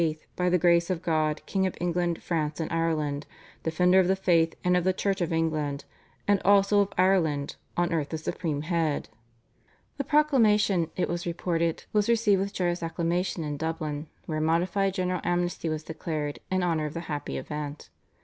by 0.35 0.49
the 0.49 0.57
Grace 0.57 0.89
of 0.89 1.03
God 1.03 1.45
King 1.45 1.67
of 1.67 1.77
England, 1.79 2.23
France, 2.23 2.59
and 2.59 2.71
Ireland, 2.71 3.27
Defender 3.61 3.99
of 3.99 4.07
the 4.07 4.15
Faith, 4.15 4.55
and 4.63 4.75
of 4.75 4.83
the 4.83 4.93
Church 4.93 5.21
of 5.21 5.31
England, 5.31 5.85
and 6.27 6.41
also 6.43 6.79
of 6.79 6.91
Ireland, 6.97 7.55
on 7.77 7.93
earth 7.93 8.09
the 8.09 8.17
Supreme 8.17 8.63
Head." 8.63 9.09
The 9.97 10.03
proclamation, 10.03 10.89
it 10.95 11.07
was 11.07 11.27
reported, 11.27 11.83
was 11.93 12.09
received 12.09 12.41
with 12.41 12.51
joyous 12.51 12.81
acclamation 12.81 13.43
in 13.43 13.57
Dublin, 13.57 14.07
where 14.25 14.39
a 14.39 14.41
modified 14.41 14.95
general 14.95 15.21
amnesty 15.23 15.69
was 15.69 15.83
declared 15.83 16.39
in 16.49 16.63
honour 16.63 16.87
of 16.87 16.95
the 16.95 17.01
happy 17.01 17.37
event. 17.37 17.89